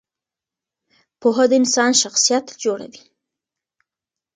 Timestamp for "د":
1.49-1.51